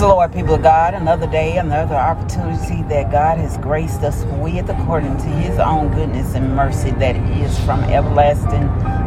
the 0.00 0.08
Lord, 0.08 0.32
people 0.32 0.54
of 0.54 0.62
God. 0.62 0.94
Another 0.94 1.26
day, 1.26 1.58
another 1.58 1.94
opportunity 1.94 2.82
that 2.84 3.12
God 3.12 3.36
has 3.36 3.58
graced 3.58 4.00
us 4.00 4.24
with 4.40 4.70
according 4.70 5.18
to 5.18 5.26
his 5.26 5.58
own 5.58 5.94
goodness 5.94 6.34
and 6.34 6.56
mercy 6.56 6.90
that 6.92 7.16
is 7.38 7.58
from 7.66 7.80
everlasting 7.84 8.62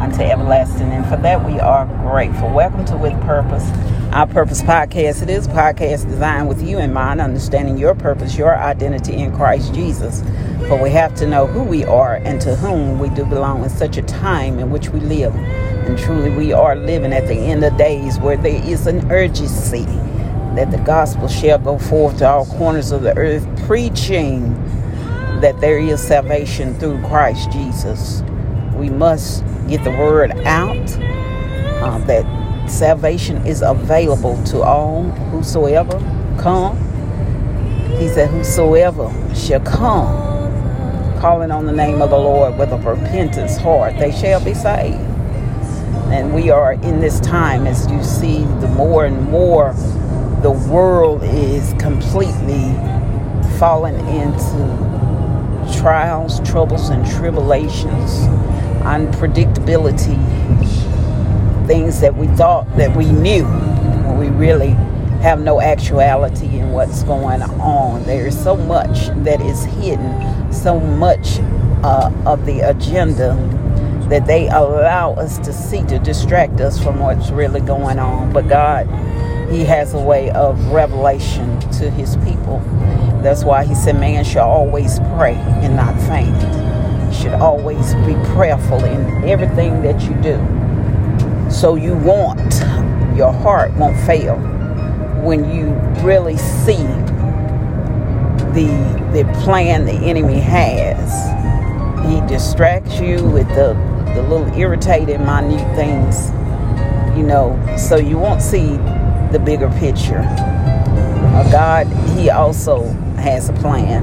unto 0.00 0.22
everlasting. 0.22 0.90
And 0.90 1.04
for 1.04 1.18
that, 1.18 1.44
we 1.44 1.60
are 1.60 1.84
grateful. 2.08 2.50
Welcome 2.50 2.86
to 2.86 2.96
With 2.96 3.20
Purpose, 3.20 3.68
our 4.14 4.26
Purpose 4.26 4.62
podcast. 4.62 5.20
It 5.20 5.28
is 5.28 5.46
a 5.46 5.50
podcast 5.50 6.08
designed 6.08 6.48
with 6.48 6.66
you 6.66 6.78
in 6.78 6.94
mind, 6.94 7.20
understanding 7.20 7.76
your 7.76 7.94
purpose, 7.94 8.38
your 8.38 8.56
identity 8.56 9.12
in 9.12 9.36
Christ 9.36 9.74
Jesus. 9.74 10.22
But 10.70 10.80
we 10.80 10.88
have 10.92 11.14
to 11.16 11.26
know 11.26 11.46
who 11.46 11.64
we 11.64 11.84
are 11.84 12.16
and 12.16 12.40
to 12.40 12.56
whom 12.56 12.98
we 12.98 13.10
do 13.10 13.26
belong 13.26 13.62
in 13.62 13.68
such 13.68 13.98
a 13.98 14.02
time 14.02 14.58
in 14.58 14.70
which 14.70 14.88
we 14.88 15.00
live. 15.00 15.34
And 15.34 15.98
truly, 15.98 16.30
we 16.30 16.54
are 16.54 16.74
living 16.76 17.12
at 17.12 17.26
the 17.26 17.36
end 17.36 17.62
of 17.62 17.76
days 17.76 18.18
where 18.18 18.38
there 18.38 18.64
is 18.64 18.86
an 18.86 19.12
urgency 19.12 19.86
that 20.56 20.70
the 20.70 20.78
gospel 20.78 21.28
shall 21.28 21.58
go 21.58 21.78
forth 21.78 22.18
to 22.18 22.28
all 22.28 22.46
corners 22.46 22.90
of 22.92 23.02
the 23.02 23.16
earth, 23.16 23.46
preaching 23.66 24.54
that 25.40 25.60
there 25.60 25.78
is 25.78 26.02
salvation 26.02 26.74
through 26.78 27.00
Christ 27.02 27.50
Jesus. 27.52 28.22
We 28.74 28.90
must 28.90 29.44
get 29.68 29.84
the 29.84 29.90
word 29.90 30.32
out 30.44 30.76
uh, 31.82 31.98
that 32.06 32.70
salvation 32.70 33.46
is 33.46 33.62
available 33.62 34.42
to 34.44 34.62
all 34.62 35.04
whosoever 35.30 35.98
come. 36.40 36.76
He 37.98 38.08
said, 38.08 38.30
Whosoever 38.30 39.12
shall 39.34 39.60
come, 39.60 40.28
calling 41.20 41.50
on 41.50 41.66
the 41.66 41.72
name 41.72 42.02
of 42.02 42.10
the 42.10 42.18
Lord 42.18 42.58
with 42.58 42.72
a 42.72 42.76
repentance 42.78 43.56
heart, 43.56 43.98
they 43.98 44.12
shall 44.12 44.44
be 44.44 44.54
saved. 44.54 45.00
And 46.10 46.34
we 46.34 46.50
are 46.50 46.72
in 46.72 47.00
this 47.00 47.20
time, 47.20 47.66
as 47.66 47.90
you 47.90 48.02
see, 48.02 48.38
the 48.60 48.68
more 48.68 49.04
and 49.04 49.30
more 49.30 49.74
the 50.42 50.50
world 50.50 51.22
is 51.24 51.74
completely 51.80 52.72
fallen 53.58 53.96
into 54.06 55.78
trials, 55.78 56.40
troubles, 56.48 56.90
and 56.90 57.04
tribulations, 57.06 58.20
unpredictability, 58.84 60.16
things 61.66 62.00
that 62.00 62.16
we 62.16 62.28
thought 62.28 62.64
that 62.76 62.96
we 62.96 63.10
knew 63.10 63.44
when 63.44 64.18
we 64.18 64.28
really 64.28 64.70
have 65.22 65.40
no 65.40 65.60
actuality 65.60 66.58
in 66.58 66.70
what's 66.70 67.02
going 67.02 67.42
on. 67.42 68.04
There 68.04 68.28
is 68.28 68.40
so 68.40 68.56
much 68.56 69.08
that 69.24 69.40
is 69.40 69.64
hidden, 69.64 70.52
so 70.52 70.78
much 70.78 71.40
uh, 71.82 72.12
of 72.24 72.46
the 72.46 72.60
agenda 72.60 73.34
that 74.08 74.26
they 74.26 74.48
allow 74.48 75.12
us 75.14 75.38
to 75.38 75.52
see 75.52 75.82
to 75.84 75.98
distract 75.98 76.60
us 76.60 76.82
from 76.82 76.98
what's 76.98 77.30
really 77.30 77.60
going 77.60 77.98
on. 77.98 78.32
But 78.32 78.48
God 78.48 78.86
he 79.50 79.64
has 79.64 79.94
a 79.94 80.00
way 80.00 80.30
of 80.30 80.72
revelation 80.72 81.58
to 81.72 81.90
his 81.90 82.16
people. 82.18 82.58
That's 83.22 83.44
why 83.44 83.64
he 83.64 83.74
said, 83.74 83.98
Man 83.98 84.24
should 84.24 84.42
always 84.42 84.98
pray 85.16 85.34
and 85.34 85.74
not 85.74 85.98
faint. 86.02 86.36
Should 87.14 87.32
always 87.32 87.94
be 88.06 88.14
prayerful 88.34 88.84
in 88.84 89.24
everything 89.24 89.82
that 89.82 90.02
you 90.02 90.14
do. 90.16 91.50
So 91.50 91.76
you 91.76 91.94
want, 91.96 92.60
your 93.16 93.32
heart 93.32 93.72
won't 93.74 93.98
fail 94.00 94.36
when 95.24 95.50
you 95.50 95.70
really 96.06 96.36
see 96.36 96.84
the 98.52 98.98
the 99.12 99.24
plan 99.42 99.86
the 99.86 99.92
enemy 99.92 100.40
has. 100.40 101.26
He 102.06 102.20
distracts 102.26 103.00
you 103.00 103.24
with 103.24 103.48
the, 103.48 103.74
the 104.18 104.28
little 104.28 104.52
irritating 104.58 105.24
minute 105.24 105.76
things, 105.76 106.30
you 107.16 107.22
know, 107.22 107.56
so 107.78 107.96
you 107.96 108.18
won't 108.18 108.42
see 108.42 108.76
the 109.30 109.40
bigger 109.44 109.70
picture. 109.78 110.18
Uh, 110.18 111.48
God, 111.52 111.86
He 112.16 112.28
also 112.28 112.82
has 113.16 113.48
a 113.48 113.52
plan 113.52 114.02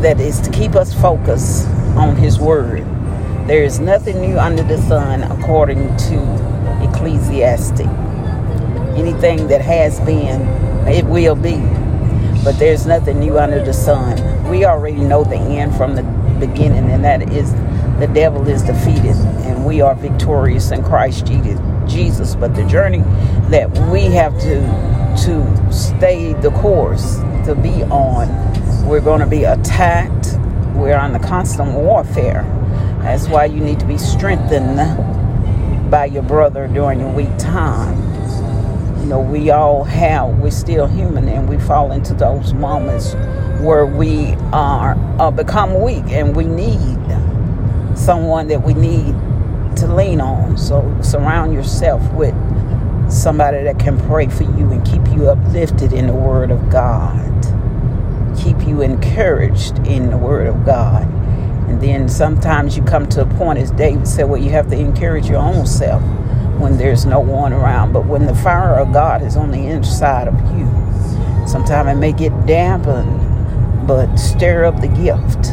that 0.00 0.18
is 0.18 0.40
to 0.40 0.50
keep 0.50 0.76
us 0.76 0.98
focused 0.98 1.68
on 1.94 2.16
His 2.16 2.38
Word. 2.38 2.86
There 3.46 3.62
is 3.62 3.80
nothing 3.80 4.18
new 4.18 4.38
under 4.38 4.62
the 4.62 4.78
sun, 4.78 5.24
according 5.24 5.94
to 6.08 6.88
Ecclesiastes. 6.88 7.80
Anything 8.96 9.46
that 9.48 9.60
has 9.60 10.00
been, 10.00 10.40
it 10.88 11.04
will 11.04 11.36
be. 11.36 11.58
But 12.42 12.58
there's 12.58 12.86
nothing 12.86 13.20
new 13.20 13.38
under 13.38 13.62
the 13.62 13.74
sun. 13.74 14.48
We 14.48 14.64
already 14.64 15.00
know 15.00 15.22
the 15.22 15.36
end 15.36 15.76
from 15.76 15.96
the 15.96 16.02
beginning, 16.40 16.90
and 16.90 17.04
that 17.04 17.30
is 17.30 17.52
the 18.00 18.06
devil 18.08 18.48
is 18.48 18.62
defeated, 18.62 19.16
and 19.44 19.64
we 19.64 19.82
are 19.82 19.94
victorious 19.94 20.70
in 20.70 20.82
Christ 20.82 21.26
Jesus. 21.26 22.34
But 22.34 22.54
the 22.54 22.64
journey 22.64 23.02
that 23.50 23.70
we 23.90 24.04
have 24.04 24.38
to 24.40 24.60
to 25.24 25.72
stay 25.72 26.32
the 26.34 26.50
course 26.50 27.16
to 27.44 27.54
be 27.54 27.82
on, 27.84 28.28
we're 28.86 29.00
going 29.00 29.20
to 29.20 29.26
be 29.26 29.44
attacked. 29.44 30.38
We're 30.74 30.96
on 30.96 31.12
the 31.12 31.18
constant 31.18 31.74
warfare. 31.74 32.42
That's 33.02 33.28
why 33.28 33.46
you 33.46 33.60
need 33.60 33.80
to 33.80 33.86
be 33.86 33.98
strengthened 33.98 34.78
by 35.90 36.06
your 36.06 36.22
brother 36.22 36.68
during 36.68 37.00
your 37.00 37.12
weak 37.12 37.36
time. 37.38 37.98
You 39.00 39.06
know, 39.06 39.20
we 39.20 39.50
all 39.50 39.84
have, 39.84 40.38
we're 40.38 40.50
still 40.50 40.86
human 40.86 41.28
and 41.28 41.48
we 41.48 41.58
fall 41.58 41.92
into 41.92 42.14
those 42.14 42.54
moments 42.54 43.14
where 43.60 43.84
we 43.84 44.34
are 44.52 44.94
become 45.32 45.82
weak 45.82 46.04
and 46.08 46.34
we 46.34 46.44
need 46.44 46.80
someone 47.94 48.48
that 48.48 48.62
we 48.62 48.74
need 48.74 49.14
to 49.76 49.86
lean 49.86 50.20
on. 50.20 50.56
So 50.56 50.96
surround 51.02 51.52
yourself 51.52 52.12
with 52.12 52.34
somebody 53.10 53.62
that 53.64 53.78
can 53.78 53.98
pray 54.06 54.28
for 54.28 54.44
you 54.44 54.70
and 54.70 54.84
keep 54.84 55.06
you 55.08 55.28
uplifted 55.28 55.92
in 55.92 56.06
the 56.06 56.14
Word 56.14 56.50
of 56.50 56.70
God. 56.70 57.18
Keep 58.38 58.66
you 58.66 58.82
encouraged 58.82 59.78
in 59.86 60.10
the 60.10 60.16
Word 60.16 60.46
of 60.46 60.64
God. 60.64 61.02
And 61.68 61.80
then 61.80 62.08
sometimes 62.08 62.76
you 62.76 62.82
come 62.82 63.08
to 63.10 63.22
a 63.22 63.26
point, 63.26 63.58
as 63.58 63.70
David 63.72 64.06
said, 64.06 64.28
where 64.28 64.40
you 64.40 64.50
have 64.50 64.68
to 64.70 64.76
encourage 64.76 65.28
your 65.28 65.38
own 65.38 65.66
self 65.66 66.02
when 66.58 66.76
there's 66.76 67.06
no 67.06 67.20
one 67.20 67.52
around. 67.52 67.92
But 67.92 68.06
when 68.06 68.26
the 68.26 68.34
fire 68.34 68.76
of 68.76 68.92
God 68.92 69.22
is 69.22 69.36
on 69.36 69.50
the 69.50 69.66
inside 69.66 70.28
of 70.28 70.34
you, 70.56 70.66
sometimes 71.46 71.90
it 71.90 71.94
may 71.94 72.12
get 72.12 72.46
dampened, 72.46 73.86
but 73.86 74.16
stir 74.16 74.64
up 74.64 74.80
the 74.80 74.88
gift 74.88 75.52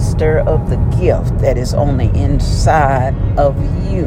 stir 0.00 0.40
up 0.40 0.68
the 0.68 0.76
gift 0.98 1.38
that 1.40 1.56
is 1.58 1.74
on 1.74 1.96
the 1.96 2.10
inside 2.14 3.14
of 3.38 3.56
you. 3.90 4.06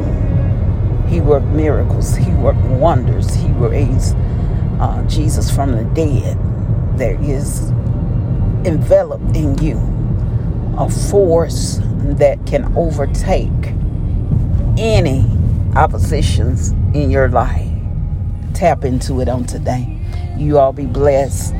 He 1.08 1.20
worked 1.20 1.46
miracles, 1.46 2.14
He 2.16 2.30
worked 2.32 2.60
wonders, 2.60 3.34
He 3.34 3.48
raised 3.48 4.16
uh, 4.80 5.02
Jesus 5.08 5.50
from 5.50 5.72
the 5.72 5.84
dead. 5.94 6.38
There 6.98 7.20
is 7.20 7.70
enveloped 8.64 9.34
in 9.34 9.58
you 9.58 9.78
a 10.78 10.88
force 10.88 11.78
that 12.18 12.44
can 12.46 12.72
overtake 12.76 13.50
any 14.78 15.24
oppositions 15.76 16.70
in 16.94 17.10
your 17.10 17.28
life. 17.28 17.68
Tap 18.54 18.84
into 18.84 19.20
it 19.20 19.28
on 19.28 19.44
today. 19.44 19.98
You 20.36 20.58
all 20.58 20.72
be 20.72 20.86
blessed. 20.86 21.52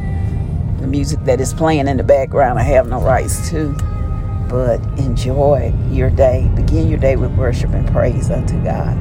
The 0.80 0.86
music 0.86 1.22
that 1.24 1.41
is 1.41 1.52
playing 1.52 1.88
in 1.88 1.98
the 1.98 2.04
background, 2.04 2.58
I 2.58 2.62
have 2.62 2.88
no 2.88 3.00
rights 3.00 3.50
to 3.50 3.74
but 4.50 4.81
enjoy 4.99 5.72
your 5.91 6.11
day. 6.11 6.50
Begin 6.56 6.88
your 6.88 6.99
day 6.99 7.15
with 7.15 7.31
worship 7.37 7.71
and 7.71 7.87
praise 7.93 8.31
unto 8.31 8.62
God. 8.65 8.99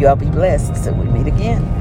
You 0.00 0.08
all 0.08 0.16
be 0.16 0.26
blessed 0.26 0.82
till 0.82 0.94
we 0.94 1.04
meet 1.04 1.28
again. 1.28 1.79